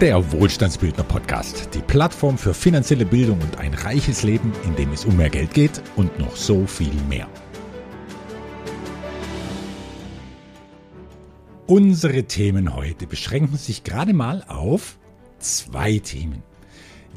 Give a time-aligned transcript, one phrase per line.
[0.00, 5.04] Der Wohlstandsbildner Podcast, die Plattform für finanzielle Bildung und ein reiches Leben, in dem es
[5.04, 7.26] um mehr Geld geht und noch so viel mehr.
[11.66, 15.00] Unsere Themen heute beschränken sich gerade mal auf
[15.40, 16.44] zwei Themen.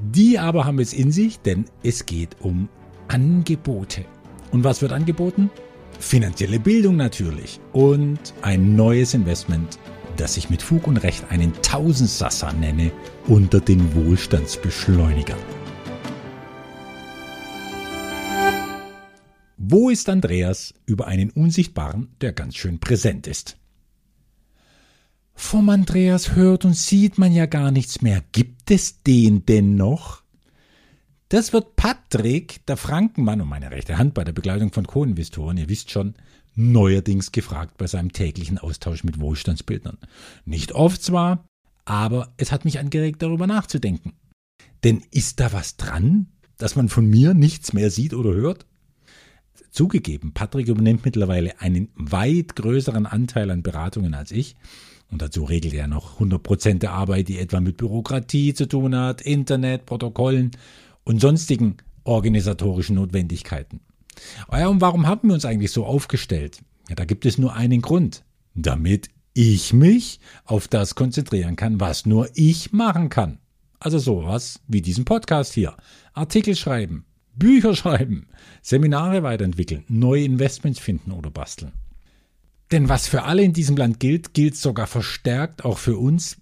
[0.02, 2.68] Die aber haben es in sich, denn es geht um
[3.10, 4.06] Angebote.
[4.52, 5.52] Und was wird angeboten?
[6.00, 9.78] Finanzielle Bildung natürlich und ein neues Investment
[10.22, 12.92] das ich mit Fug und Recht einen Tausendsasser nenne,
[13.28, 15.40] unter den Wohlstandsbeschleunigern.
[19.58, 23.58] Wo ist Andreas über einen Unsichtbaren, der ganz schön präsent ist?
[25.34, 28.24] Vom Andreas hört und sieht man ja gar nichts mehr.
[28.32, 30.22] Gibt es den denn noch?
[31.30, 35.70] Das wird Patrick, der Frankenmann und meine rechte Hand bei der Begleitung von Co-Investoren, ihr
[35.70, 36.14] wisst schon,
[36.56, 39.98] neuerdings gefragt bei seinem täglichen Austausch mit Wohlstandsbildnern.
[40.46, 41.46] Nicht oft zwar,
[41.86, 44.14] aber es hat mich angeregt, darüber nachzudenken.
[44.84, 46.28] Denn ist da was dran,
[46.58, 48.66] dass man von mir nichts mehr sieht oder hört?
[49.72, 54.56] Zugegeben, Patrick übernimmt mittlerweile einen weit größeren Anteil an Beratungen als ich.
[55.10, 59.22] Und dazu regelt er noch 100% der Arbeit, die etwa mit Bürokratie zu tun hat,
[59.22, 60.52] Internet, Protokollen
[61.04, 63.82] und sonstigen organisatorischen Notwendigkeiten.
[64.52, 66.60] Oh ja, und warum haben wir uns eigentlich so aufgestellt?
[66.90, 68.24] Ja, da gibt es nur einen Grund.
[68.54, 73.40] Damit ich mich auf das konzentrieren kann, was nur ich machen kann.
[73.80, 75.76] Also sowas wie diesen Podcast hier.
[76.14, 78.28] Artikel schreiben, Bücher schreiben,
[78.62, 81.72] Seminare weiterentwickeln, neue Investments finden oder basteln.
[82.72, 86.38] Denn was für alle in diesem Land gilt, gilt sogar verstärkt auch für uns.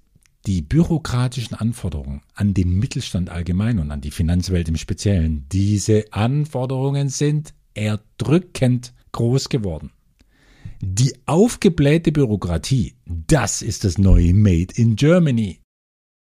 [0.46, 7.10] Die bürokratischen Anforderungen an den Mittelstand allgemein und an die Finanzwelt im Speziellen, diese Anforderungen
[7.10, 9.92] sind erdrückend groß geworden.
[10.82, 15.60] Die aufgeblähte Bürokratie, das ist das neue Made in Germany.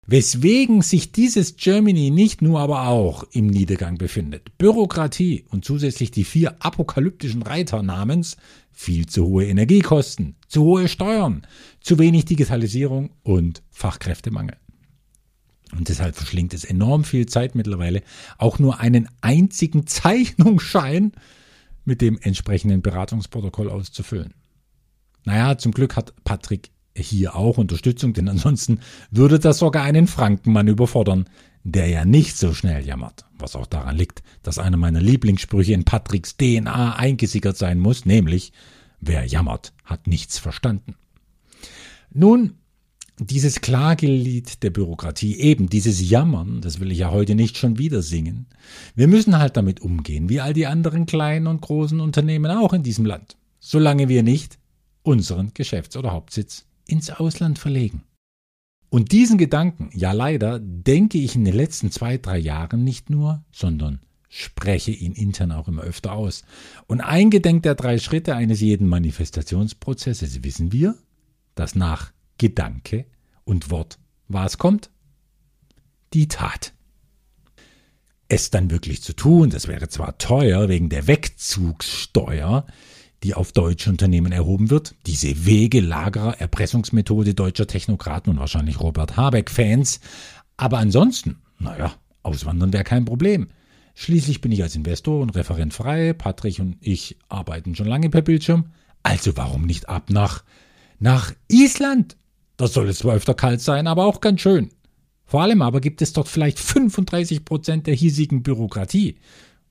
[0.07, 4.57] Weswegen sich dieses Germany nicht nur aber auch im Niedergang befindet.
[4.57, 8.35] Bürokratie und zusätzlich die vier apokalyptischen Reiter namens
[8.71, 11.47] viel zu hohe Energiekosten, zu hohe Steuern,
[11.79, 14.57] zu wenig Digitalisierung und Fachkräftemangel.
[15.71, 18.01] Und deshalb verschlingt es enorm viel Zeit mittlerweile,
[18.37, 21.13] auch nur einen einzigen Zeichnungsschein
[21.85, 24.33] mit dem entsprechenden Beratungsprotokoll auszufüllen.
[25.25, 28.79] Naja, zum Glück hat Patrick hier auch Unterstützung, denn ansonsten
[29.11, 31.29] würde das sogar einen Frankenmann überfordern,
[31.63, 33.25] der ja nicht so schnell jammert.
[33.37, 38.51] Was auch daran liegt, dass einer meiner Lieblingssprüche in Patricks DNA eingesickert sein muss, nämlich,
[38.99, 40.95] wer jammert, hat nichts verstanden.
[42.13, 42.55] Nun,
[43.29, 48.01] dieses Klagelied der Bürokratie, eben dieses Jammern, das will ich ja heute nicht schon wieder
[48.01, 48.47] singen.
[48.95, 52.83] Wir müssen halt damit umgehen, wie all die anderen kleinen und großen Unternehmen auch in
[52.83, 54.57] diesem Land, solange wir nicht
[55.03, 58.03] unseren Geschäfts- oder Hauptsitz ins Ausland verlegen.
[58.89, 63.43] Und diesen Gedanken, ja leider, denke ich in den letzten zwei, drei Jahren nicht nur,
[63.51, 66.43] sondern spreche ihn intern auch immer öfter aus.
[66.87, 70.95] Und eingedenk der drei Schritte eines jeden Manifestationsprozesses wissen wir,
[71.55, 72.11] dass nach
[72.41, 73.05] Gedanke
[73.43, 74.89] und Wort was kommt?
[76.15, 76.73] Die Tat.
[78.29, 82.65] Es dann wirklich zu tun, das wäre zwar teuer wegen der Wegzugssteuer,
[83.21, 89.99] die auf deutsche Unternehmen erhoben wird, diese Wegelagerer Erpressungsmethode deutscher Technokraten und wahrscheinlich Robert Habeck-Fans,
[90.57, 91.93] aber ansonsten, naja,
[92.23, 93.49] auswandern wäre kein Problem.
[93.93, 98.23] Schließlich bin ich als Investor und Referent frei, Patrick und ich arbeiten schon lange per
[98.23, 98.71] Bildschirm,
[99.03, 100.43] also warum nicht ab nach,
[100.97, 102.15] nach Island?
[102.61, 104.69] Das soll es zwar öfter kalt sein, aber auch ganz schön.
[105.25, 109.15] Vor allem aber gibt es dort vielleicht 35 Prozent der hiesigen Bürokratie.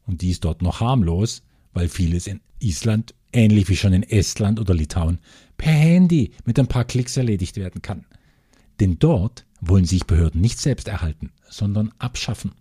[0.08, 4.58] Und die ist dort noch harmlos, weil vieles in Island, ähnlich wie schon in Estland
[4.58, 5.20] oder Litauen,
[5.56, 8.06] per Handy mit ein paar Klicks erledigt werden kann.
[8.80, 12.56] Denn dort wollen sich Behörden nicht selbst erhalten, sondern abschaffen.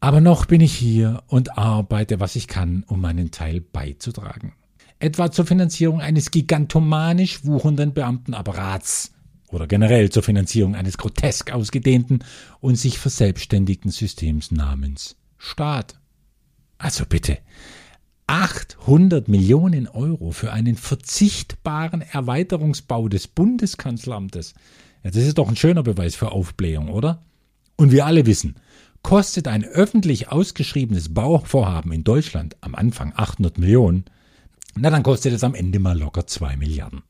[0.00, 4.52] Aber noch bin ich hier und arbeite, was ich kann, um meinen Teil beizutragen
[4.98, 9.12] etwa zur Finanzierung eines gigantomanisch wuchernden Beamtenapparats
[9.50, 12.20] oder generell zur Finanzierung eines grotesk ausgedehnten
[12.60, 15.98] und sich verselbstständigten Systems namens Staat.
[16.78, 17.38] Also bitte,
[18.26, 24.54] 800 Millionen Euro für einen verzichtbaren Erweiterungsbau des Bundeskanzleramtes.
[25.02, 27.22] Ja, das ist doch ein schöner Beweis für Aufblähung, oder?
[27.76, 28.56] Und wir alle wissen,
[29.02, 34.04] kostet ein öffentlich ausgeschriebenes Bauvorhaben in Deutschland am Anfang 800 Millionen,
[34.80, 37.02] na, dann kostet es am Ende mal locker zwei Milliarden.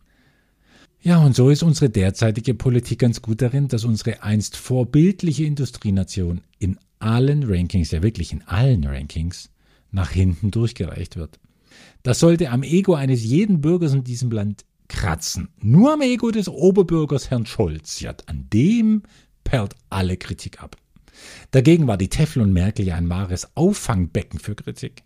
[1.00, 6.40] Ja, und so ist unsere derzeitige Politik ganz gut darin, dass unsere einst vorbildliche Industrienation
[6.58, 9.50] in allen Rankings, ja wirklich in allen Rankings,
[9.90, 11.38] nach hinten durchgereicht wird.
[12.02, 16.48] Das sollte am Ego eines jeden Bürgers in diesem Land kratzen nur am Ego des
[16.48, 18.00] Oberbürgers Herrn Scholz.
[18.00, 19.02] Ja, an dem
[19.44, 20.76] perlt alle Kritik ab.
[21.50, 25.02] Dagegen war die Teflon Merkel ja ein wahres Auffangbecken für Kritik.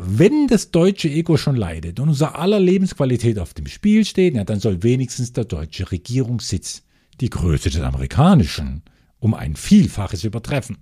[0.00, 4.44] Wenn das deutsche Ego schon leidet und unser aller Lebensqualität auf dem Spiel steht, ja,
[4.44, 6.82] dann soll wenigstens der deutsche Regierungssitz
[7.20, 8.82] die Größe des amerikanischen
[9.18, 10.78] um ein Vielfaches übertreffen.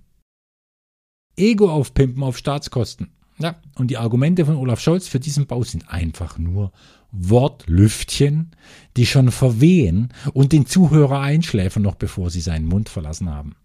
[1.35, 3.11] Ego aufpimpen auf Staatskosten.
[3.39, 6.71] Ja, und die Argumente von Olaf Scholz für diesen Bau sind einfach nur
[7.11, 8.51] Wortlüftchen,
[8.95, 13.55] die schon verwehen und den Zuhörer einschläfern, noch bevor sie seinen Mund verlassen haben.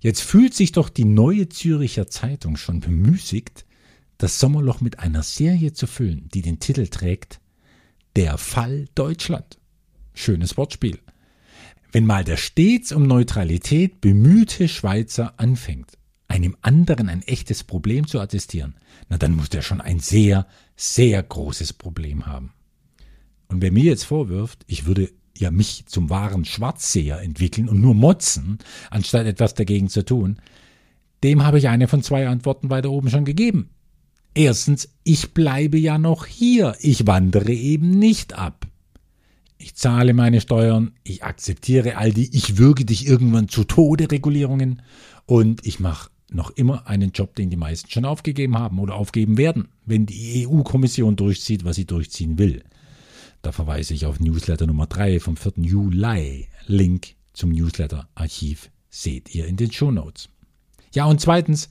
[0.00, 3.65] Jetzt fühlt sich doch die neue Züricher Zeitung schon bemüßigt,
[4.18, 7.40] das Sommerloch mit einer Serie zu füllen, die den Titel trägt
[8.14, 9.58] Der Fall Deutschland.
[10.14, 10.98] Schönes Wortspiel.
[11.92, 15.98] Wenn mal der stets um Neutralität bemühte Schweizer anfängt,
[16.28, 18.74] einem anderen ein echtes Problem zu attestieren,
[19.08, 20.46] na dann muss der schon ein sehr,
[20.76, 22.52] sehr großes Problem haben.
[23.48, 27.94] Und wer mir jetzt vorwirft, ich würde ja mich zum wahren Schwarzseher entwickeln und nur
[27.94, 28.58] motzen,
[28.90, 30.40] anstatt etwas dagegen zu tun,
[31.22, 33.70] dem habe ich eine von zwei Antworten weiter oben schon gegeben.
[34.36, 38.66] Erstens, ich bleibe ja noch hier, ich wandere eben nicht ab.
[39.56, 44.82] Ich zahle meine Steuern, ich akzeptiere all die Ich würge dich irgendwann zu Tode Regulierungen
[45.24, 49.38] und ich mache noch immer einen Job, den die meisten schon aufgegeben haben oder aufgeben
[49.38, 52.62] werden, wenn die EU-Kommission durchzieht, was sie durchziehen will.
[53.40, 55.52] Da verweise ich auf Newsletter Nummer 3 vom 4.
[55.62, 56.48] Juli.
[56.66, 60.28] Link zum Newsletter-Archiv seht ihr in den Show Notes.
[60.92, 61.70] Ja, und zweitens,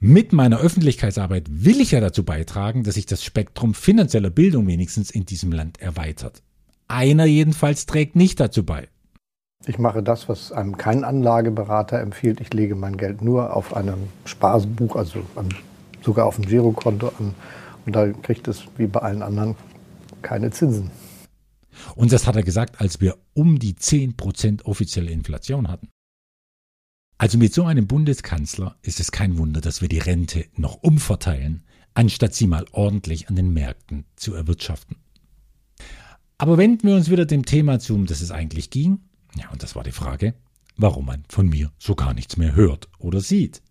[0.00, 5.10] mit meiner Öffentlichkeitsarbeit will ich ja dazu beitragen, dass sich das Spektrum finanzieller Bildung wenigstens
[5.10, 6.42] in diesem Land erweitert.
[6.86, 8.88] Einer jedenfalls trägt nicht dazu bei.
[9.66, 12.40] Ich mache das, was einem kein Anlageberater empfiehlt.
[12.40, 15.20] Ich lege mein Geld nur auf einem Sparbuch, also
[16.02, 17.34] sogar auf dem Girokonto an.
[17.84, 19.56] Und da kriegt es wie bei allen anderen
[20.22, 20.90] keine Zinsen.
[21.96, 25.88] Und das hat er gesagt, als wir um die 10% offizielle Inflation hatten.
[27.20, 31.64] Also mit so einem Bundeskanzler ist es kein Wunder, dass wir die Rente noch umverteilen,
[31.94, 34.96] anstatt sie mal ordentlich an den Märkten zu erwirtschaften.
[36.38, 39.00] Aber wenden wir uns wieder dem Thema zu, um das es eigentlich ging.
[39.36, 40.34] Ja, und das war die Frage,
[40.76, 43.62] warum man von mir so gar nichts mehr hört oder sieht.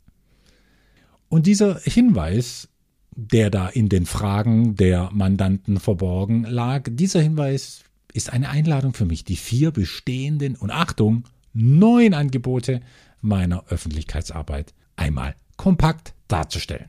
[1.29, 2.67] Und dieser Hinweis,
[3.15, 9.05] der da in den Fragen der Mandanten verborgen lag, dieser Hinweis ist eine Einladung für
[9.05, 11.23] mich, die vier bestehenden und Achtung,
[11.53, 12.81] neuen Angebote
[13.27, 16.87] meiner Öffentlichkeitsarbeit einmal kompakt darzustellen.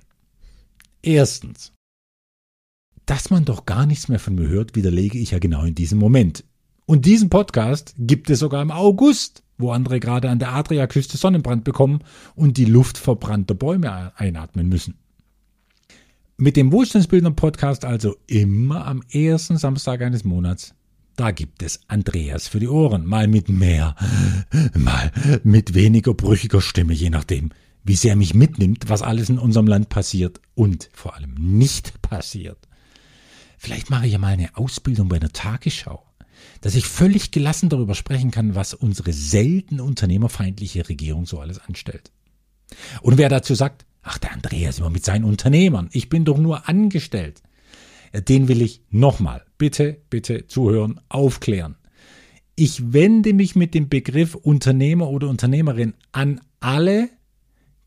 [1.02, 1.72] Erstens.
[3.06, 5.98] Dass man doch gar nichts mehr von mir hört, widerlege ich ja genau in diesem
[5.98, 6.44] Moment.
[6.86, 11.64] Und diesen Podcast gibt es sogar im August, wo andere gerade an der Adriaküste Sonnenbrand
[11.64, 12.00] bekommen
[12.34, 14.94] und die Luft verbrannter Bäume einatmen müssen.
[16.36, 20.74] Mit dem Wohlstandsbildner Podcast also immer am ersten Samstag eines Monats
[21.18, 23.96] da gibt es Andreas für die Ohren, mal mit mehr,
[24.74, 25.10] mal
[25.42, 27.50] mit weniger brüchiger Stimme, je nachdem,
[27.82, 32.68] wie sehr mich mitnimmt, was alles in unserem Land passiert und vor allem nicht passiert.
[33.58, 36.06] Vielleicht mache ich ja mal eine Ausbildung bei der Tagesschau,
[36.60, 42.12] dass ich völlig gelassen darüber sprechen kann, was unsere selten unternehmerfeindliche Regierung so alles anstellt.
[43.02, 46.68] Und wer dazu sagt, ach der Andreas immer mit seinen Unternehmern, ich bin doch nur
[46.68, 47.42] angestellt,
[48.12, 51.76] den will ich nochmal bitte, bitte zuhören, aufklären.
[52.54, 57.08] Ich wende mich mit dem Begriff Unternehmer oder Unternehmerin an alle,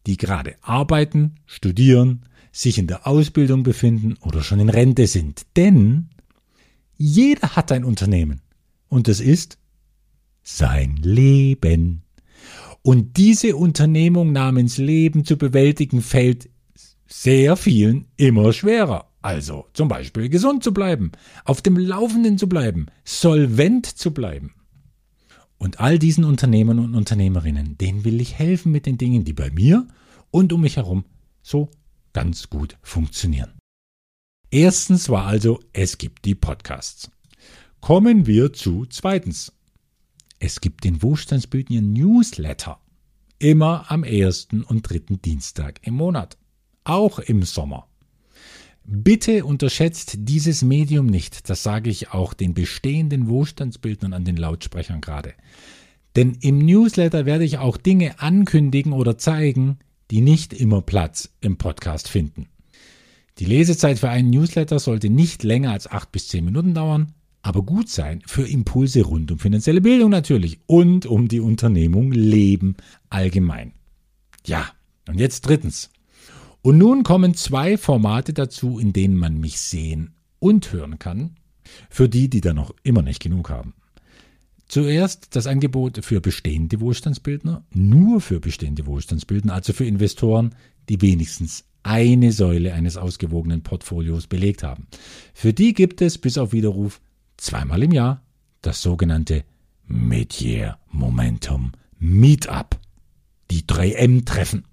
[0.07, 5.45] die gerade arbeiten, studieren, sich in der Ausbildung befinden oder schon in Rente sind.
[5.55, 6.09] Denn
[6.97, 8.41] jeder hat ein Unternehmen
[8.87, 9.57] und es ist
[10.43, 12.03] sein Leben.
[12.81, 16.49] Und diese Unternehmung namens Leben zu bewältigen fällt
[17.07, 19.10] sehr vielen immer schwerer.
[19.21, 21.11] Also zum Beispiel gesund zu bleiben,
[21.45, 24.55] auf dem Laufenden zu bleiben, solvent zu bleiben.
[25.57, 29.51] Und all diesen Unternehmern und Unternehmerinnen, denen will ich helfen mit den Dingen, die bei
[29.51, 29.87] mir
[30.31, 31.05] und um mich herum
[31.43, 31.69] so
[32.13, 33.51] ganz gut funktionieren.
[34.49, 37.11] Erstens war also, es gibt die Podcasts.
[37.79, 39.53] Kommen wir zu zweitens.
[40.39, 42.79] Es gibt den Wohlstandsbildner Newsletter.
[43.37, 46.37] Immer am ersten und dritten Dienstag im Monat.
[46.83, 47.87] Auch im Sommer.
[48.93, 54.99] Bitte unterschätzt dieses Medium nicht, das sage ich auch den bestehenden Wohlstandsbildnern an den Lautsprechern
[54.99, 55.33] gerade.
[56.17, 59.77] Denn im Newsletter werde ich auch Dinge ankündigen oder zeigen,
[60.11, 62.49] die nicht immer Platz im Podcast finden.
[63.39, 67.61] Die Lesezeit für einen Newsletter sollte nicht länger als acht bis zehn Minuten dauern, aber
[67.63, 72.75] gut sein für Impulse rund um finanzielle Bildung natürlich und um die Unternehmung Leben
[73.09, 73.71] allgemein.
[74.45, 74.65] Ja,
[75.07, 75.91] und jetzt drittens.
[76.61, 81.35] Und nun kommen zwei Formate dazu, in denen man mich sehen und hören kann.
[81.89, 83.73] Für die, die da noch immer nicht genug haben.
[84.67, 90.55] Zuerst das Angebot für bestehende Wohlstandsbildner, nur für bestehende Wohlstandsbildner, also für Investoren,
[90.87, 94.87] die wenigstens eine Säule eines ausgewogenen Portfolios belegt haben.
[95.33, 97.01] Für die gibt es bis auf Widerruf
[97.37, 98.21] zweimal im Jahr
[98.61, 99.43] das sogenannte
[99.87, 102.79] Mid-Year Momentum Meetup.
[103.49, 104.63] Die 3M-Treffen.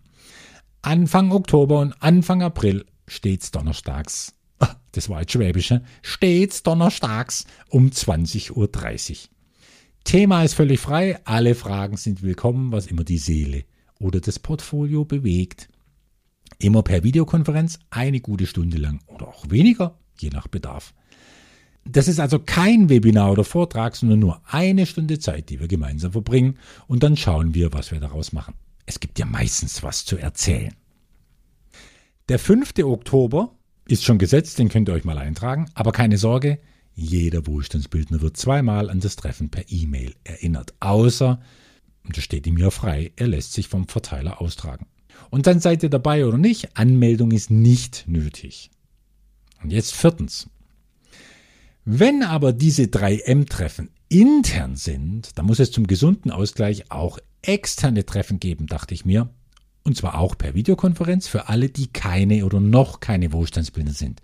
[0.88, 4.32] Anfang Oktober und Anfang April stets donnerstags.
[4.92, 5.82] Das war jetzt Schwäbische.
[6.00, 9.28] Stets donnerstags um 20.30 Uhr.
[10.04, 11.20] Thema ist völlig frei.
[11.26, 13.64] Alle Fragen sind willkommen, was immer die Seele
[14.00, 15.68] oder das Portfolio bewegt.
[16.58, 20.94] Immer per Videokonferenz eine gute Stunde lang oder auch weniger, je nach Bedarf.
[21.84, 26.12] Das ist also kein Webinar oder Vortrag, sondern nur eine Stunde Zeit, die wir gemeinsam
[26.12, 28.54] verbringen und dann schauen wir, was wir daraus machen.
[28.88, 30.74] Es gibt ja meistens was zu erzählen.
[32.30, 32.72] Der 5.
[32.84, 33.54] Oktober
[33.86, 36.58] ist schon gesetzt, den könnt ihr euch mal eintragen, aber keine Sorge,
[36.94, 41.38] jeder Wohlstandsbildner wird zweimal an das Treffen per E-Mail erinnert, außer,
[42.04, 44.86] und das steht ihm ja frei, er lässt sich vom Verteiler austragen.
[45.28, 48.70] Und dann seid ihr dabei oder nicht, Anmeldung ist nicht nötig.
[49.62, 50.48] Und jetzt viertens.
[51.84, 58.04] Wenn aber diese drei M-Treffen intern sind, dann muss es zum gesunden Ausgleich auch externe
[58.06, 59.28] Treffen geben, dachte ich mir.
[59.84, 64.20] Und zwar auch per Videokonferenz für alle, die keine oder noch keine Wohlstandsbildner sind.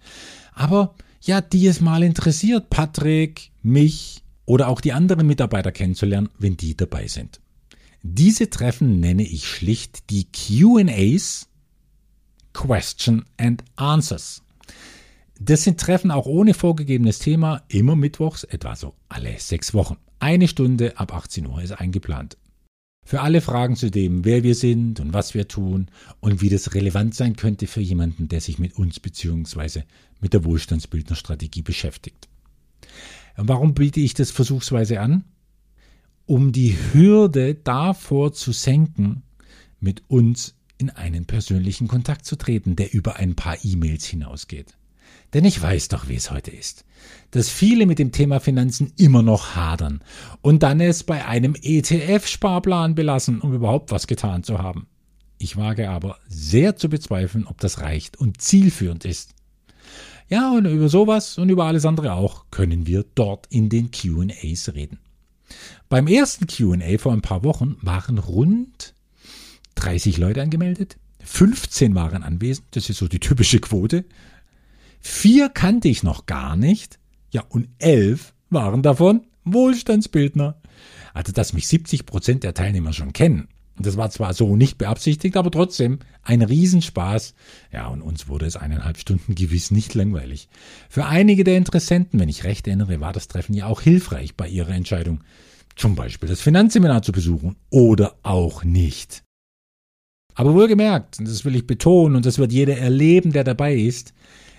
[0.52, 6.56] Aber ja, die es mal interessiert, Patrick, mich oder auch die anderen Mitarbeiter kennenzulernen, wenn
[6.56, 7.40] die dabei sind.
[8.02, 11.48] Diese Treffen nenne ich schlicht die QAs,
[12.52, 14.42] Question and Answers.
[15.40, 19.96] Das sind Treffen auch ohne vorgegebenes Thema, immer mittwochs, etwa so alle sechs Wochen.
[20.18, 22.36] Eine Stunde ab 18 Uhr ist eingeplant.
[23.04, 25.88] Für alle Fragen zu dem, wer wir sind und was wir tun
[26.20, 29.82] und wie das relevant sein könnte für jemanden, der sich mit uns bzw.
[30.20, 32.28] mit der Wohlstandsbildnerstrategie beschäftigt.
[33.36, 35.24] Warum biete ich das versuchsweise an?
[36.26, 39.22] Um die Hürde davor zu senken,
[39.80, 44.74] mit uns in einen persönlichen Kontakt zu treten, der über ein paar E-Mails hinausgeht.
[45.34, 46.84] Denn ich weiß doch, wie es heute ist,
[47.32, 50.00] dass viele mit dem Thema Finanzen immer noch hadern
[50.40, 54.86] und dann es bei einem ETF-Sparplan belassen, um überhaupt was getan zu haben.
[55.38, 59.34] Ich wage aber sehr zu bezweifeln, ob das reicht und zielführend ist.
[60.28, 64.72] Ja, und über sowas und über alles andere auch können wir dort in den QAs
[64.74, 65.00] reden.
[65.88, 68.94] Beim ersten QA vor ein paar Wochen waren rund
[69.74, 74.04] 30 Leute angemeldet, 15 waren anwesend, das ist so die typische Quote,
[75.06, 76.98] Vier kannte ich noch gar nicht.
[77.30, 80.62] Ja, und elf waren davon Wohlstandsbildner.
[81.12, 83.48] Also, dass mich 70 Prozent der Teilnehmer schon kennen.
[83.78, 87.34] Das war zwar so nicht beabsichtigt, aber trotzdem ein Riesenspaß.
[87.70, 90.48] Ja, und uns wurde es eineinhalb Stunden gewiss nicht langweilig.
[90.88, 94.48] Für einige der Interessenten, wenn ich recht erinnere, war das Treffen ja auch hilfreich bei
[94.48, 95.22] ihrer Entscheidung,
[95.76, 99.22] zum Beispiel das Finanzseminar zu besuchen oder auch nicht.
[100.34, 104.14] Aber wohlgemerkt, und das will ich betonen, und das wird jeder erleben, der dabei ist,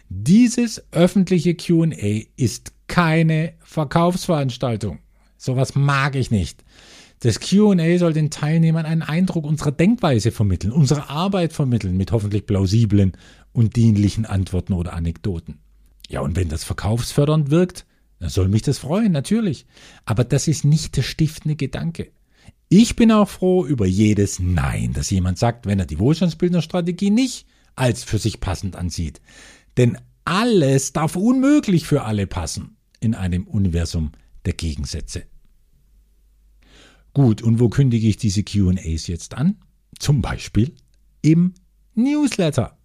[0.10, 5.00] dieses öffentliche QA ist keine Verkaufsveranstaltung.
[5.38, 6.64] Sowas mag ich nicht.
[7.20, 12.46] Das QA soll den Teilnehmern einen Eindruck unserer Denkweise vermitteln, unserer Arbeit vermitteln mit hoffentlich
[12.46, 13.14] plausiblen
[13.52, 15.60] und dienlichen Antworten oder Anekdoten.
[16.08, 17.86] Ja, und wenn das verkaufsfördernd wirkt,
[18.20, 19.66] dann soll mich das freuen, natürlich.
[20.06, 22.12] Aber das ist nicht der stiftende Gedanke.
[22.70, 27.48] Ich bin auch froh über jedes Nein, das jemand sagt, wenn er die Wohlstandsbildnerstrategie nicht
[27.76, 29.22] als für sich passend ansieht.
[29.78, 34.12] Denn alles darf unmöglich für alle passen in einem Universum
[34.46, 35.24] der Gegensätze.
[37.14, 39.58] Gut, und wo kündige ich diese QAs jetzt an?
[40.00, 40.74] Zum Beispiel
[41.22, 41.54] im
[41.94, 42.78] Newsletter.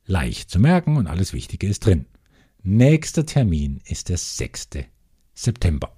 [0.05, 2.07] Leicht zu merken und alles Wichtige ist drin.
[2.61, 4.69] Nächster Termin ist der 6.
[5.33, 5.95] September.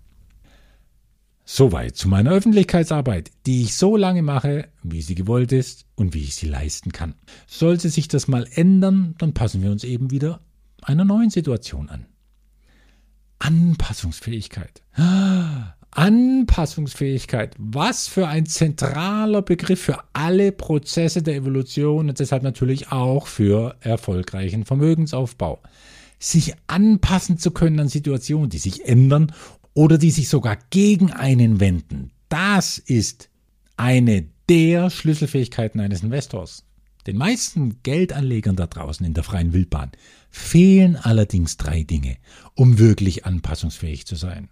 [1.47, 6.23] Soweit zu meiner Öffentlichkeitsarbeit, die ich so lange mache, wie sie gewollt ist und wie
[6.23, 7.13] ich sie leisten kann.
[7.45, 10.41] Sollte sich das mal ändern, dann passen wir uns eben wieder
[10.81, 12.07] einer neuen Situation an.
[13.37, 14.81] Anpassungsfähigkeit.
[15.95, 17.55] Anpassungsfähigkeit.
[17.57, 23.77] Was für ein zentraler Begriff für alle Prozesse der Evolution und deshalb natürlich auch für
[23.79, 25.61] erfolgreichen Vermögensaufbau.
[26.19, 29.31] Sich anpassen zu können an Situationen, die sich ändern
[29.73, 32.11] oder die sich sogar gegen einen wenden.
[32.29, 33.29] Das ist
[33.77, 36.65] eine der Schlüsselfähigkeiten eines Investors.
[37.07, 39.91] Den meisten Geldanlegern da draußen in der freien Wildbahn
[40.29, 42.17] fehlen allerdings drei Dinge,
[42.55, 44.49] um wirklich anpassungsfähig zu sein.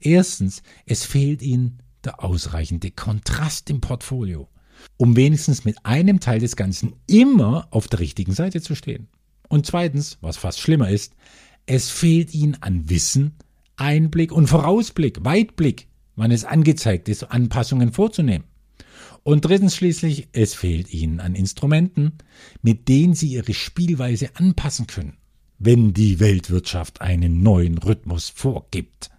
[0.00, 4.48] Erstens, es fehlt ihnen der ausreichende Kontrast im Portfolio,
[4.96, 9.08] um wenigstens mit einem Teil des Ganzen immer auf der richtigen Seite zu stehen.
[9.48, 11.14] Und zweitens, was fast schlimmer ist,
[11.66, 13.34] es fehlt ihnen an Wissen,
[13.76, 18.44] Einblick und Vorausblick, Weitblick, wann es angezeigt ist, Anpassungen vorzunehmen.
[19.22, 22.12] Und drittens schließlich, es fehlt ihnen an Instrumenten,
[22.62, 25.16] mit denen sie ihre Spielweise anpassen können,
[25.58, 29.10] wenn die Weltwirtschaft einen neuen Rhythmus vorgibt.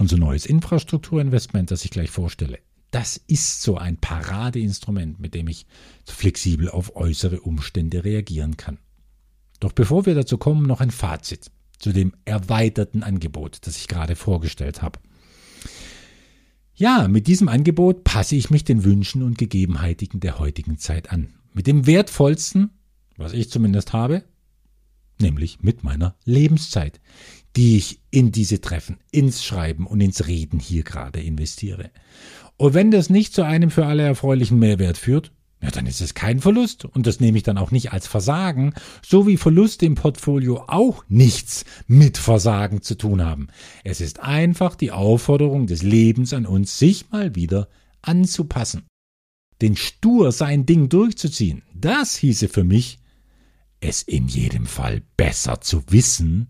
[0.00, 2.58] Unser neues Infrastrukturinvestment, das ich gleich vorstelle,
[2.90, 5.66] das ist so ein Paradeinstrument, mit dem ich
[6.06, 8.78] flexibel auf äußere Umstände reagieren kann.
[9.60, 14.16] Doch bevor wir dazu kommen, noch ein Fazit zu dem erweiterten Angebot, das ich gerade
[14.16, 14.98] vorgestellt habe.
[16.74, 21.34] Ja, mit diesem Angebot passe ich mich den Wünschen und Gegebenheiten der heutigen Zeit an.
[21.52, 22.70] Mit dem wertvollsten,
[23.18, 24.24] was ich zumindest habe,
[25.20, 27.00] nämlich mit meiner Lebenszeit,
[27.56, 31.90] die ich in diese Treffen, ins Schreiben und ins Reden hier gerade investiere.
[32.56, 36.14] Und wenn das nicht zu einem für alle erfreulichen Mehrwert führt, ja, dann ist es
[36.14, 38.72] kein Verlust und das nehme ich dann auch nicht als Versagen,
[39.04, 43.48] so wie Verluste im Portfolio auch nichts mit Versagen zu tun haben.
[43.84, 47.68] Es ist einfach die Aufforderung des Lebens an uns, sich mal wieder
[48.00, 48.86] anzupassen.
[49.60, 52.98] Den stur sein Ding durchzuziehen, das hieße für mich,
[53.80, 56.48] es in jedem Fall besser zu wissen,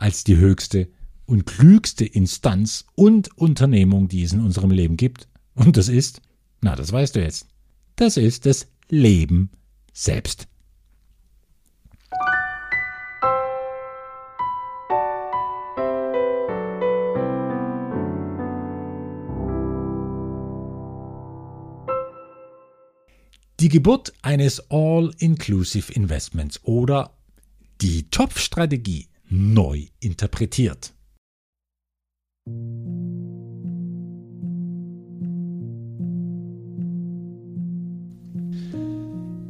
[0.00, 0.88] als die höchste
[1.26, 5.28] und klügste Instanz und Unternehmung, die es in unserem Leben gibt.
[5.54, 6.20] Und das ist,
[6.60, 7.46] na, das weißt du jetzt
[8.00, 9.50] das ist das Leben
[9.92, 10.48] selbst.
[23.60, 27.12] Die Geburt eines All-Inclusive Investments oder
[27.82, 30.94] die Topfstrategie neu interpretiert.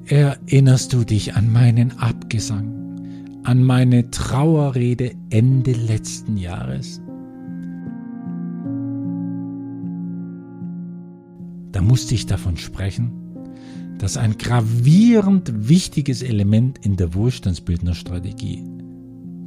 [0.06, 7.00] Erinnerst du dich an meinen Abgesang, an meine Trauerrede Ende letzten Jahres?
[11.72, 13.12] Da musste ich davon sprechen,
[13.98, 18.79] dass ein gravierend wichtiges Element in der Wohlstandsbildnerstrategie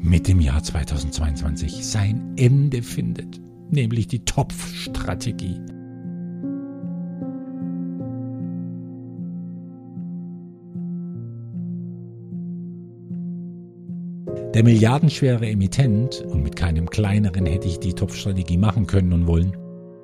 [0.04, 3.40] mit dem Jahr 2022 sein Ende findet,
[3.72, 5.60] nämlich die Topfstrategie.
[14.54, 19.56] Der milliardenschwere Emittent, und mit keinem kleineren hätte ich die Topfstrategie machen können und wollen,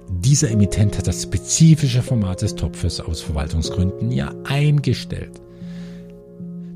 [0.10, 5.42] dieser Emittent hat das spezifische Format des Topfes aus Verwaltungsgründen ja eingestellt.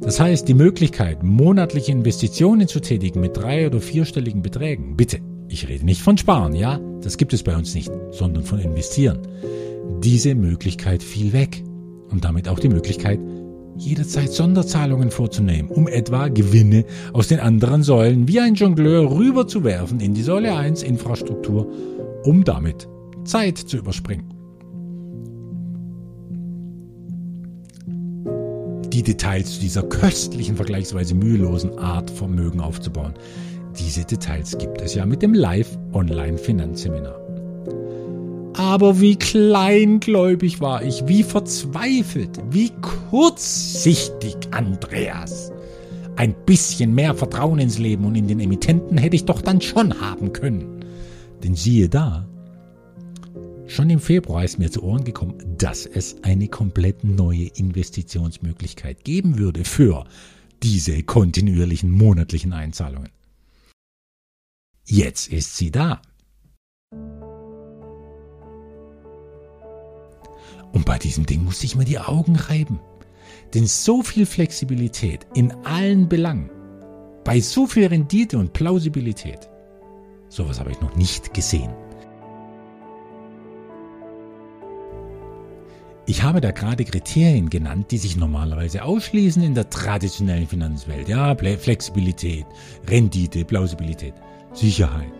[0.01, 5.67] Das heißt, die Möglichkeit, monatliche Investitionen zu tätigen mit drei- oder vierstelligen Beträgen, bitte, ich
[5.67, 9.19] rede nicht von Sparen, ja, das gibt es bei uns nicht, sondern von Investieren.
[10.03, 11.63] Diese Möglichkeit fiel weg
[12.09, 13.19] und damit auch die Möglichkeit,
[13.77, 20.13] jederzeit Sonderzahlungen vorzunehmen, um etwa Gewinne aus den anderen Säulen wie ein Jongleur rüberzuwerfen in
[20.13, 21.71] die Säule 1 Infrastruktur,
[22.23, 22.87] um damit
[23.25, 24.32] Zeit zu überspringen.
[28.93, 33.15] Die Details zu dieser köstlichen, vergleichsweise mühelosen Art, Vermögen aufzubauen,
[33.79, 37.19] diese Details gibt es ja mit dem Live-Online-Finanzseminar.
[38.53, 42.71] Aber wie kleingläubig war ich, wie verzweifelt, wie
[43.09, 45.51] kurzsichtig, Andreas.
[46.15, 49.99] Ein bisschen mehr Vertrauen ins Leben und in den Emittenten hätte ich doch dann schon
[49.99, 50.85] haben können.
[51.43, 52.27] Denn siehe da,
[53.67, 59.37] schon im Februar ist mir zu Ohren gekommen, dass es eine komplett neue Investitionsmöglichkeit geben
[59.37, 60.05] würde für
[60.61, 63.09] diese kontinuierlichen monatlichen Einzahlungen.
[64.85, 66.01] Jetzt ist sie da.
[70.73, 72.79] Und bei diesem Ding musste ich mir die Augen reiben.
[73.53, 76.49] Denn so viel Flexibilität in allen Belangen,
[77.23, 79.49] bei so viel Rendite und Plausibilität,
[80.27, 81.71] sowas habe ich noch nicht gesehen.
[86.05, 91.07] Ich habe da gerade Kriterien genannt, die sich normalerweise ausschließen in der traditionellen Finanzwelt.
[91.07, 92.45] Ja, Flexibilität,
[92.89, 94.13] Rendite, Plausibilität,
[94.51, 95.11] Sicherheit.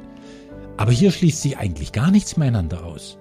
[0.76, 3.18] Aber hier schließt sich eigentlich gar nichts miteinander aus.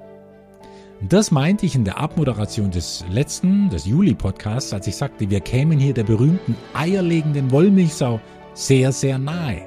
[1.09, 5.79] Das meinte ich in der Abmoderation des letzten, des Juli-Podcasts, als ich sagte, wir kämen
[5.79, 8.20] hier der berühmten eierlegenden Wollmilchsau
[8.55, 9.62] sehr, sehr nahe.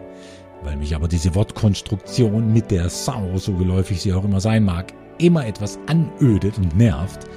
[0.63, 4.93] Weil mich aber diese Wortkonstruktion mit der Sau, so geläufig sie auch immer sein mag,
[5.17, 7.27] immer etwas anödet und nervt,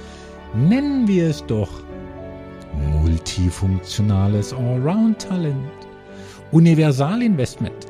[0.55, 1.69] Nennen wir es doch
[3.03, 5.69] multifunktionales Allround-Talent,
[6.51, 7.87] Universalinvestment,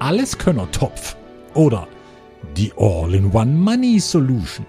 [0.00, 1.16] Alleskönner-Topf
[1.54, 1.86] oder
[2.56, 4.66] die All-in-One-Money-Solution.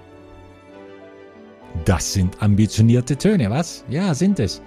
[1.86, 3.84] Das sind ambitionierte Töne, was?
[3.90, 4.62] Ja, sind es.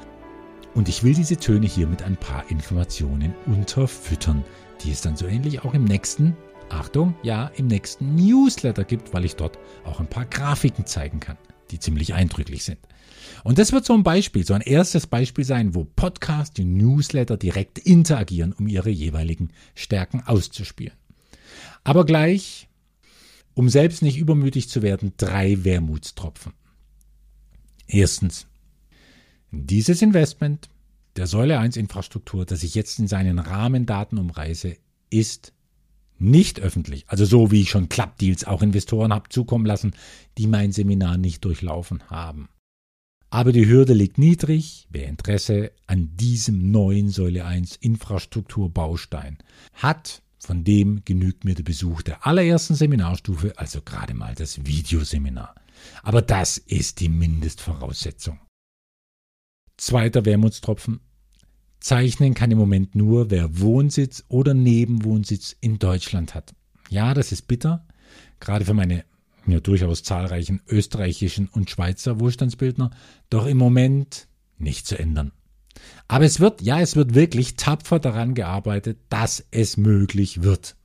[0.75, 4.45] Und ich will diese Töne hier mit ein paar Informationen unterfüttern,
[4.83, 6.37] die es dann so ähnlich auch im nächsten,
[6.69, 11.39] Achtung, ja, im nächsten Newsletter gibt, weil ich dort auch ein paar Grafiken zeigen kann,
[11.71, 12.79] die ziemlich eindrücklich sind.
[13.45, 17.37] Und das wird so ein Beispiel, so ein erstes Beispiel sein, wo Podcast und Newsletter
[17.37, 20.97] direkt interagieren, um ihre jeweiligen Stärken auszuspielen.
[21.85, 22.69] Aber gleich,
[23.55, 26.53] um selbst nicht übermütig zu werden, drei Wermutstropfen.
[27.87, 28.47] Erstens,
[29.53, 30.69] dieses Investment
[31.17, 34.77] der Säule 1 Infrastruktur, das ich jetzt in seinen Rahmendaten umreiße,
[35.09, 35.53] ist
[36.19, 37.05] nicht öffentlich.
[37.09, 39.95] Also so wie ich schon Clubdeals auch Investoren habe zukommen lassen,
[40.39, 42.49] die mein Seminar nicht durchlaufen haben.
[43.31, 44.87] Aber die Hürde liegt niedrig.
[44.91, 49.39] Wer Interesse an diesem neuen Säule 1 Infrastrukturbaustein
[49.75, 55.55] hat, von dem genügt mir der Besuch der allerersten Seminarstufe, also gerade mal das Videoseminar.
[56.03, 58.39] Aber das ist die Mindestvoraussetzung.
[59.77, 61.01] Zweiter Wermutstropfen.
[61.81, 66.55] Zeichnen kann im Moment nur, wer Wohnsitz oder Nebenwohnsitz in Deutschland hat.
[66.89, 67.87] Ja, das ist bitter,
[68.41, 69.05] gerade für meine
[69.47, 72.91] ja, durchaus zahlreichen österreichischen und Schweizer Wohlstandsbildner,
[73.31, 75.33] doch im Moment nicht zu ändern.
[76.09, 80.77] Aber es wird, ja, es wird wirklich tapfer daran gearbeitet, dass es möglich wird.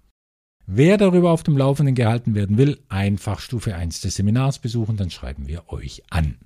[0.67, 5.09] Wer darüber auf dem Laufenden gehalten werden will, einfach Stufe 1 des Seminars besuchen, dann
[5.09, 6.37] schreiben wir euch an.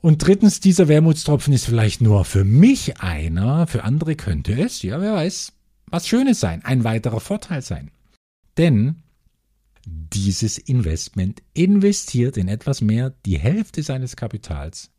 [0.00, 5.00] Und drittens, dieser Wermutstropfen ist vielleicht nur für mich einer, für andere könnte es, ja,
[5.00, 5.52] wer weiß,
[5.86, 7.90] was Schönes sein, ein weiterer Vorteil sein.
[8.56, 9.02] Denn
[9.84, 14.90] dieses Investment investiert in etwas mehr die Hälfte seines Kapitals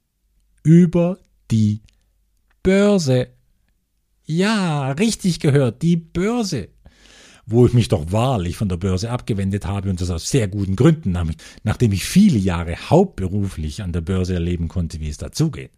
[0.63, 1.19] über
[1.51, 1.81] die
[2.63, 3.27] Börse.
[4.25, 6.69] Ja, richtig gehört, die Börse
[7.49, 10.75] wo ich mich doch wahrlich von der Börse abgewendet habe und das aus sehr guten
[10.75, 11.17] Gründen,
[11.63, 15.71] nachdem ich viele Jahre hauptberuflich an der Börse erleben konnte, wie es dazugeht.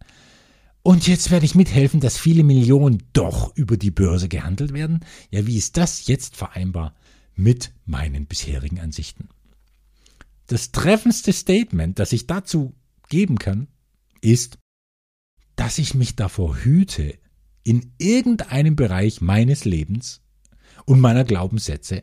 [0.82, 5.00] Und jetzt werde ich mithelfen, dass viele Millionen doch über die Börse gehandelt werden?
[5.30, 6.94] Ja, wie ist das jetzt vereinbar
[7.34, 9.28] mit meinen bisherigen Ansichten?
[10.48, 12.74] Das treffendste Statement, das ich dazu
[13.08, 13.68] geben kann,
[14.20, 14.58] ist,
[15.56, 17.14] dass ich mich davor hüte,
[17.62, 20.21] in irgendeinem Bereich meines Lebens
[20.84, 22.02] und meiner Glaubenssätze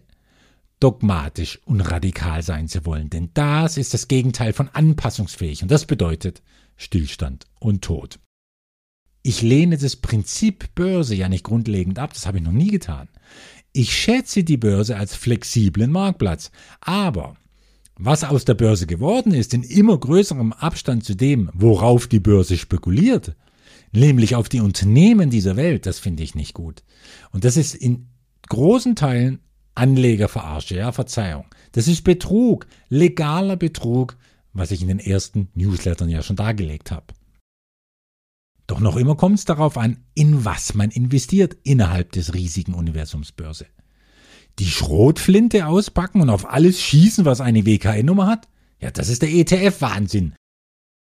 [0.79, 3.09] dogmatisch und radikal sein zu wollen.
[3.09, 6.41] Denn das ist das Gegenteil von anpassungsfähig und das bedeutet
[6.77, 8.19] Stillstand und Tod.
[9.21, 13.09] Ich lehne das Prinzip Börse ja nicht grundlegend ab, das habe ich noch nie getan.
[13.73, 17.35] Ich schätze die Börse als flexiblen Marktplatz, aber
[18.01, 22.57] was aus der Börse geworden ist, in immer größerem Abstand zu dem, worauf die Börse
[22.57, 23.35] spekuliert,
[23.91, 26.83] nämlich auf die Unternehmen dieser Welt, das finde ich nicht gut.
[27.31, 28.07] Und das ist in
[28.49, 29.39] großen Teilen
[29.75, 31.45] Anlegerverarsche, ja, Verzeihung.
[31.71, 34.17] Das ist Betrug, legaler Betrug,
[34.51, 37.13] was ich in den ersten Newslettern ja schon dargelegt habe.
[38.67, 43.31] Doch noch immer kommt es darauf an, in was man investiert innerhalb des riesigen Universums
[43.31, 43.67] Börse.
[44.59, 48.49] Die Schrotflinte auspacken und auf alles schießen, was eine WKN-Nummer hat?
[48.81, 50.35] Ja, das ist der ETF-Wahnsinn,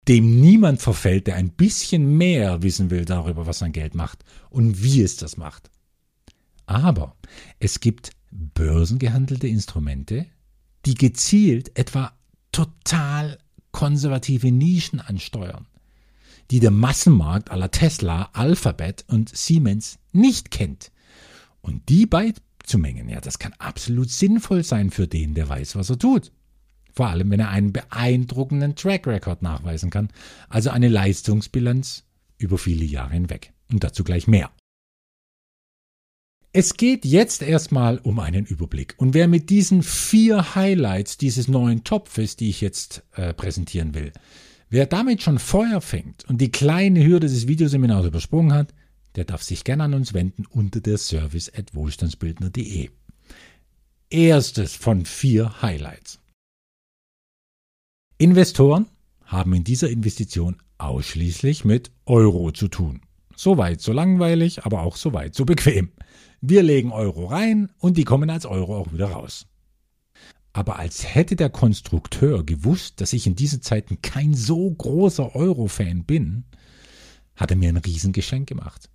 [0.09, 4.83] dem niemand verfällt, der ein bisschen mehr wissen will darüber, was sein Geld macht und
[4.83, 5.71] wie es das macht.
[6.73, 7.17] Aber
[7.59, 10.25] es gibt börsengehandelte Instrumente,
[10.87, 12.13] die gezielt etwa
[12.51, 13.39] total
[13.73, 15.67] konservative Nischen ansteuern,
[16.51, 20.93] die der Massenmarkt aller Tesla, Alphabet und Siemens nicht kennt.
[21.61, 25.99] Und die beizumengen, ja, das kann absolut sinnvoll sein für den, der weiß, was er
[25.99, 26.33] tut.
[26.95, 30.09] Vor allem, wenn er einen beeindruckenden Track Record nachweisen kann,
[30.49, 32.05] also eine Leistungsbilanz
[32.39, 33.53] über viele Jahre hinweg.
[33.71, 34.51] Und dazu gleich mehr.
[36.55, 38.95] Es geht jetzt erstmal um einen Überblick.
[38.99, 44.13] Und wer mit diesen vier Highlights dieses neuen Topfes, die ich jetzt äh, präsentieren will,
[44.69, 48.75] wer damit schon Feuer fängt und die kleine Hürde des Videoseminars übersprungen hat,
[49.17, 52.91] der darf sich gerne an uns wenden unter der service at wohlstandsbildner.de.
[54.11, 56.19] Erstes von vier Highlights.
[58.19, 58.87] Investoren
[59.25, 63.01] haben in dieser Investition ausschließlich mit Euro zu tun.
[63.43, 65.91] Soweit so langweilig, aber auch soweit so bequem.
[66.41, 69.49] Wir legen Euro rein und die kommen als Euro auch wieder raus.
[70.53, 76.05] Aber als hätte der Konstrukteur gewusst, dass ich in diesen Zeiten kein so großer Euro-Fan
[76.05, 76.45] bin,
[77.35, 78.89] hat er mir ein Riesengeschenk gemacht.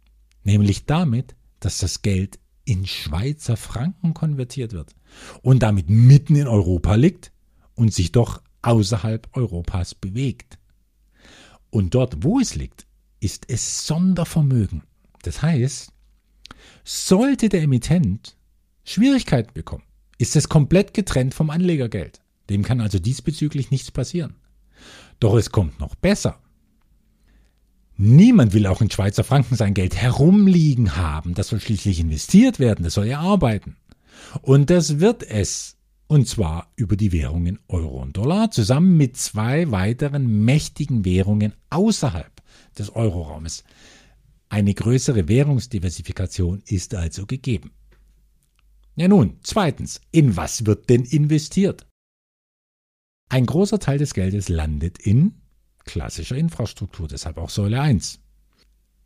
[0.45, 4.95] Nämlich damit, dass das Geld in Schweizer Franken konvertiert wird
[5.41, 7.33] und damit mitten in Europa liegt
[7.75, 10.57] und sich doch außerhalb Europas bewegt.
[11.69, 12.86] Und dort, wo es liegt,
[13.19, 14.83] ist es Sondervermögen.
[15.23, 15.91] Das heißt,
[16.83, 18.37] sollte der Emittent
[18.83, 19.83] Schwierigkeiten bekommen,
[20.17, 22.21] ist es komplett getrennt vom Anlegergeld.
[22.49, 24.35] Dem kann also diesbezüglich nichts passieren.
[25.19, 26.39] Doch es kommt noch besser.
[27.97, 31.33] Niemand will auch in Schweizer Franken sein Geld herumliegen haben.
[31.33, 33.75] Das soll schließlich investiert werden, das soll ja arbeiten.
[34.41, 35.75] Und das wird es.
[36.09, 42.31] Und zwar über die Währungen Euro und Dollar zusammen mit zwei weiteren mächtigen Währungen außerhalb
[42.77, 43.63] des Euroraumes.
[44.49, 47.71] Eine größere Währungsdiversifikation ist also gegeben.
[48.95, 51.85] Ja nun, zweitens, in was wird denn investiert?
[53.29, 55.41] Ein großer Teil des Geldes landet in
[55.83, 58.19] klassischer Infrastruktur, deshalb auch Säule 1.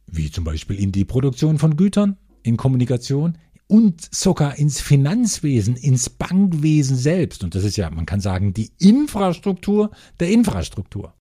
[0.08, 3.38] Wie zum Beispiel in die Produktion von Gütern, in Kommunikation
[3.68, 7.44] und sogar ins Finanzwesen, ins Bankwesen selbst.
[7.44, 11.16] Und das ist ja, man kann sagen, die Infrastruktur der Infrastruktur.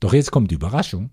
[0.00, 1.10] Doch jetzt kommt die Überraschung.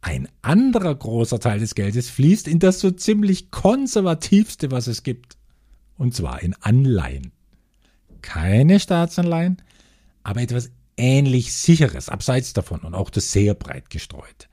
[0.00, 5.36] Ein anderer großer Teil des Geldes fließt in das so ziemlich konservativste, was es gibt.
[5.96, 7.32] Und zwar in Anleihen.
[8.22, 9.62] Keine Staatsanleihen,
[10.22, 14.48] aber etwas ähnlich sicheres, abseits davon und auch das sehr breit gestreut.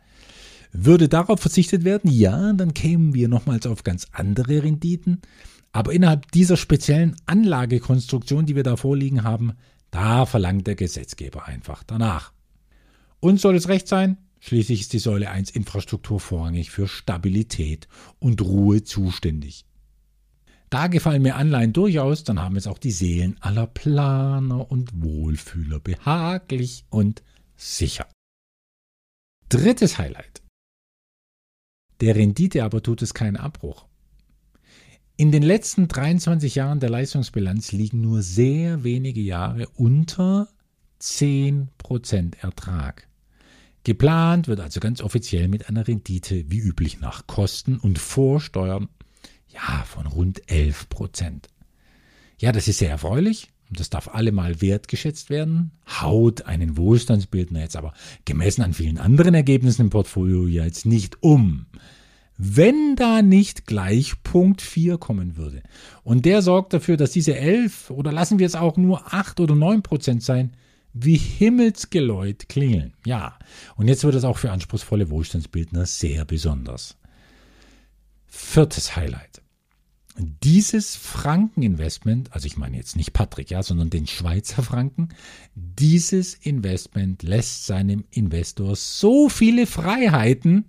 [0.71, 5.21] Würde darauf verzichtet werden, ja, dann kämen wir nochmals auf ganz andere Renditen.
[5.71, 9.53] Aber innerhalb dieser speziellen Anlagekonstruktion, die wir da vorliegen haben,
[9.91, 12.33] da verlangt der Gesetzgeber einfach danach.
[13.19, 14.17] Und soll es recht sein?
[14.45, 17.87] Schließlich ist die Säule 1 Infrastruktur vorrangig für Stabilität
[18.19, 19.65] und Ruhe zuständig.
[20.69, 25.79] Da gefallen mir Anleihen durchaus, dann haben es auch die Seelen aller Planer und Wohlfühler
[25.79, 27.23] behaglich und
[27.55, 28.05] sicher.
[29.47, 30.41] Drittes Highlight.
[32.01, 33.85] Der Rendite aber tut es keinen Abbruch.
[35.15, 40.49] In den letzten 23 Jahren der Leistungsbilanz liegen nur sehr wenige Jahre unter
[40.99, 43.07] 10% Ertrag.
[43.83, 48.87] Geplant wird also ganz offiziell mit einer Rendite wie üblich nach Kosten und Vorsteuern
[49.49, 51.49] ja von rund 11 Prozent.
[52.39, 55.71] Ja, das ist sehr erfreulich und das darf allemal wertgeschätzt werden.
[56.01, 57.93] Haut einen Wohlstandsbildner jetzt aber
[58.25, 61.65] gemessen an vielen anderen Ergebnissen im Portfolio ja jetzt nicht um.
[62.37, 65.61] Wenn da nicht gleich Punkt 4 kommen würde
[66.03, 69.55] und der sorgt dafür, dass diese 11 oder lassen wir es auch nur 8 oder
[69.55, 70.55] 9 Prozent sein,
[70.93, 72.93] wie Himmelsgeläut klingeln.
[73.05, 73.37] Ja,
[73.75, 76.97] und jetzt wird es auch für anspruchsvolle Wohlstandsbildner sehr besonders.
[78.27, 79.41] Viertes Highlight.
[80.15, 85.09] Dieses Frankeninvestment, also ich meine jetzt nicht Patrick, ja, sondern den Schweizer Franken,
[85.55, 90.65] dieses Investment lässt seinem Investor so viele Freiheiten,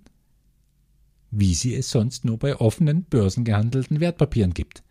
[1.29, 4.83] wie sie es sonst nur bei offenen börsengehandelten Wertpapieren gibt.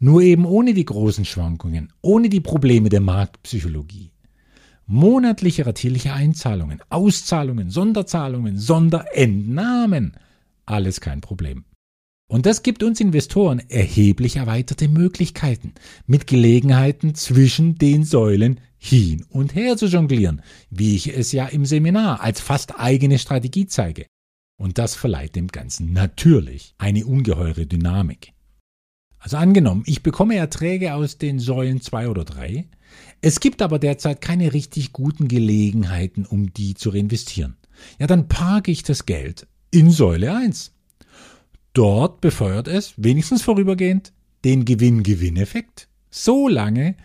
[0.00, 4.10] Nur eben ohne die großen Schwankungen, ohne die Probleme der Marktpsychologie
[4.86, 10.16] monatliche ratierliche Einzahlungen, Auszahlungen, Sonderzahlungen, Sonderentnahmen.
[10.66, 11.64] Alles kein Problem.
[12.28, 15.74] Und das gibt uns Investoren erheblich erweiterte Möglichkeiten,
[16.06, 20.40] mit Gelegenheiten zwischen den Säulen hin und her zu jonglieren,
[20.70, 24.06] wie ich es ja im Seminar als fast eigene Strategie zeige.
[24.56, 28.32] Und das verleiht dem Ganzen natürlich eine ungeheure Dynamik.
[29.18, 32.66] Also angenommen, ich bekomme Erträge aus den Säulen 2 oder 3,
[33.22, 37.56] es gibt aber derzeit keine richtig guten Gelegenheiten, um die zu reinvestieren.
[38.00, 40.72] Ja, dann parke ich das Geld in Säule 1.
[41.72, 44.12] Dort befeuert es, wenigstens vorübergehend,
[44.44, 45.88] den Gewinn-Gewinn-Effekt.
[46.10, 46.96] So lange,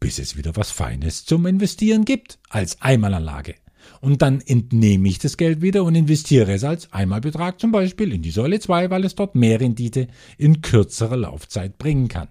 [0.00, 3.54] bis es wieder was Feines zum Investieren gibt, als Einmalanlage.
[4.00, 8.22] Und dann entnehme ich das Geld wieder und investiere es als Einmalbetrag zum Beispiel in
[8.22, 10.08] die Säule 2, weil es dort mehr Rendite
[10.38, 12.28] in kürzerer Laufzeit bringen kann.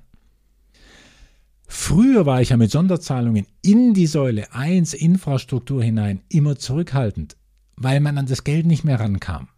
[1.68, 7.38] Früher war ich ja mit Sonderzahlungen in die Säule 1 Infrastruktur hinein immer zurückhaltend,
[7.76, 9.50] weil man an das Geld nicht mehr rankam.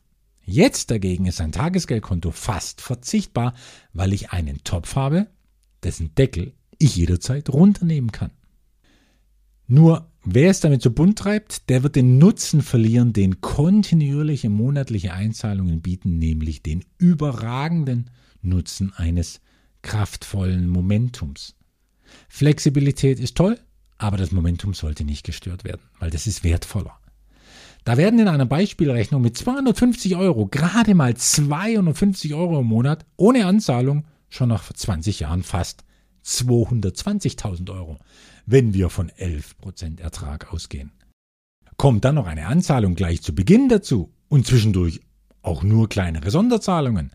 [0.45, 3.53] Jetzt dagegen ist ein Tagesgeldkonto fast verzichtbar,
[3.91, 5.27] weil ich einen Topf habe,
[5.83, 8.31] dessen Deckel ich jederzeit runternehmen kann.
[9.67, 15.13] Nur wer es damit so bunt treibt, der wird den Nutzen verlieren, den kontinuierliche monatliche
[15.13, 18.09] Einzahlungen bieten, nämlich den überragenden
[18.41, 19.41] Nutzen eines
[19.81, 21.56] kraftvollen Momentums.
[22.29, 23.59] Flexibilität ist toll,
[23.97, 26.97] aber das Momentum sollte nicht gestört werden, weil das ist wertvoller.
[27.83, 33.45] Da werden in einer Beispielrechnung mit 250 Euro gerade mal 250 Euro im Monat ohne
[33.45, 35.85] Anzahlung schon nach 20 Jahren fast
[36.25, 37.97] 220.000 Euro,
[38.45, 40.91] wenn wir von 11% Ertrag ausgehen.
[41.77, 44.99] Kommt dann noch eine Anzahlung gleich zu Beginn dazu und zwischendurch
[45.41, 47.11] auch nur kleinere Sonderzahlungen,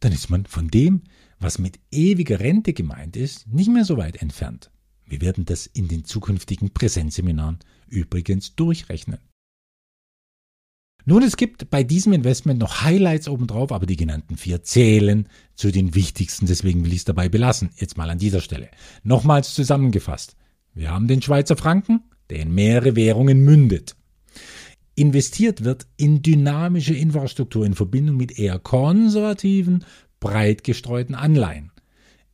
[0.00, 1.02] dann ist man von dem,
[1.38, 4.70] was mit ewiger Rente gemeint ist, nicht mehr so weit entfernt.
[5.04, 9.18] Wir werden das in den zukünftigen Präsenzseminaren übrigens durchrechnen.
[11.08, 15.70] Nun, es gibt bei diesem Investment noch Highlights obendrauf, aber die genannten vier zählen zu
[15.70, 17.70] den wichtigsten, deswegen will ich es dabei belassen.
[17.76, 18.68] Jetzt mal an dieser Stelle.
[19.04, 20.34] Nochmals zusammengefasst.
[20.74, 23.94] Wir haben den Schweizer Franken, der in mehrere Währungen mündet.
[24.96, 29.84] Investiert wird in dynamische Infrastruktur in Verbindung mit eher konservativen,
[30.26, 31.70] breit gestreuten Anleihen.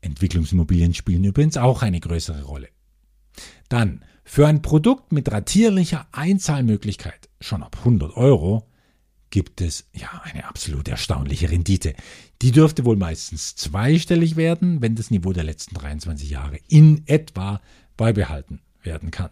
[0.00, 2.68] Entwicklungsimmobilien spielen übrigens auch eine größere Rolle.
[3.68, 8.66] Dann für ein Produkt mit ratierlicher Einzahlmöglichkeit schon ab 100 Euro
[9.28, 11.94] gibt es ja eine absolut erstaunliche Rendite.
[12.40, 17.60] Die dürfte wohl meistens zweistellig werden, wenn das Niveau der letzten 23 Jahre in etwa
[17.98, 19.30] beibehalten werden kann.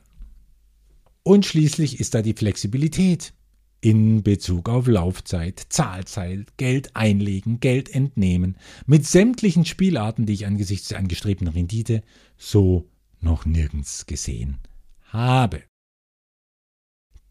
[1.22, 3.32] Und schließlich ist da die Flexibilität
[3.80, 10.88] in Bezug auf Laufzeit, Zahlzeit, Geld einlegen, Geld entnehmen, mit sämtlichen Spielarten, die ich angesichts
[10.88, 12.02] der angestrebten Rendite
[12.36, 12.88] so
[13.20, 14.58] noch nirgends gesehen
[15.04, 15.62] habe.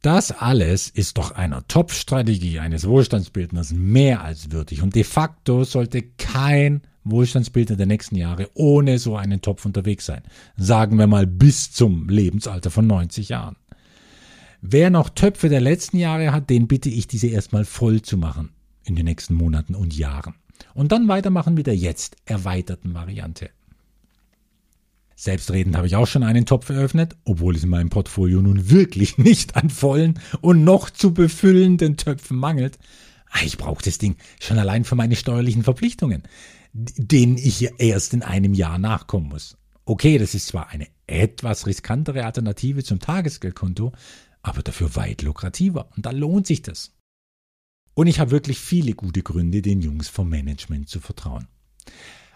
[0.02, 6.02] Das alles ist doch einer Top-Strategie eines Wohlstandsbildners mehr als würdig und de facto sollte
[6.02, 10.24] kein Wohlstandsbildner der nächsten Jahre ohne so einen Topf unterwegs sein.
[10.56, 13.58] Sagen wir mal bis zum Lebensalter von 90 Jahren.
[14.62, 18.50] Wer noch Töpfe der letzten Jahre hat, den bitte ich, diese erstmal voll zu machen
[18.84, 20.36] in den nächsten Monaten und Jahren.
[20.74, 23.50] Und dann weitermachen mit der jetzt erweiterten Variante.
[25.16, 29.18] Selbstredend habe ich auch schon einen Topf eröffnet, obwohl es in meinem Portfolio nun wirklich
[29.18, 32.80] nicht an vollen und noch zu befüllenden Töpfen mangelt.
[33.30, 36.24] Ah, ich brauche das Ding schon allein für meine steuerlichen Verpflichtungen,
[36.74, 39.58] denen ich erst in einem Jahr nachkommen muss.
[39.86, 43.92] Okay, das ist zwar eine etwas riskantere Alternative zum Tagesgeldkonto,
[44.42, 46.94] aber dafür weit lukrativer und da lohnt sich das.
[47.94, 51.48] Und ich habe wirklich viele gute Gründe, den Jungs vom Management zu vertrauen.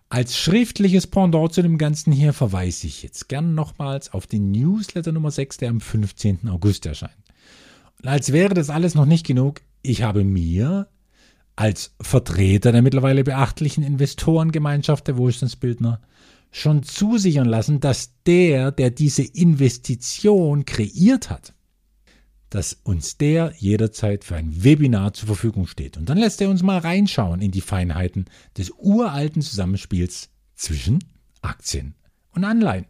[0.09, 5.11] Als schriftliches Pendant zu dem Ganzen hier verweise ich jetzt gern nochmals auf den Newsletter
[5.11, 6.49] Nummer 6, der am 15.
[6.49, 7.15] August erscheint.
[7.99, 10.87] Und als wäre das alles noch nicht genug, ich habe mir
[11.55, 16.01] als Vertreter der mittlerweile beachtlichen Investorengemeinschaft der Wohlstandsbildner
[16.51, 21.53] schon zusichern lassen, dass der, der diese Investition kreiert hat,
[22.53, 25.97] dass uns der jederzeit für ein Webinar zur Verfügung steht.
[25.97, 31.03] Und dann lässt er uns mal reinschauen in die Feinheiten des uralten Zusammenspiels zwischen
[31.41, 31.95] Aktien
[32.31, 32.85] und Anleihen.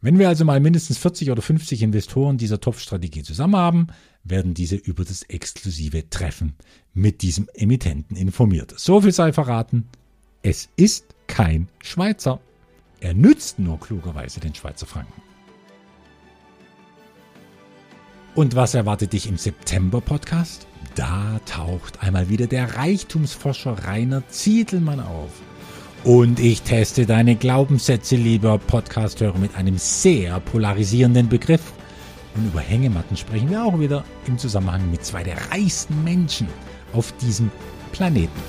[0.00, 3.86] Wenn wir also mal mindestens 40 oder 50 Investoren dieser Topfstrategie zusammen haben,
[4.24, 6.56] werden diese über das exklusive Treffen
[6.94, 8.74] mit diesem Emittenten informiert.
[8.76, 9.88] So viel sei verraten,
[10.42, 12.40] es ist kein Schweizer.
[12.98, 15.33] Er nützt nur klugerweise den Schweizer Franken.
[18.34, 20.66] Und was erwartet dich im September-Podcast?
[20.96, 25.30] Da taucht einmal wieder der Reichtumsforscher Rainer Zietelmann auf.
[26.02, 31.72] Und ich teste deine Glaubenssätze, lieber Podcasthörer, mit einem sehr polarisierenden Begriff.
[32.34, 36.48] Und über Hängematten sprechen wir auch wieder im Zusammenhang mit zwei der reichsten Menschen
[36.92, 37.52] auf diesem
[37.92, 38.42] Planeten.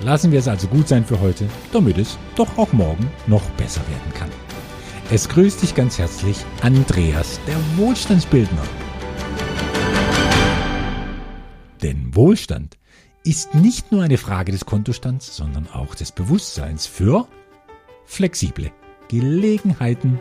[0.00, 3.82] Lassen wir es also gut sein für heute, damit es doch auch morgen noch besser
[3.88, 4.47] werden kann.
[5.10, 8.62] Es grüßt dich ganz herzlich Andreas, der Wohlstandsbildner.
[11.82, 12.76] Denn Wohlstand
[13.24, 17.26] ist nicht nur eine Frage des Kontostands, sondern auch des Bewusstseins für
[18.04, 18.70] flexible
[19.08, 20.18] Gelegenheiten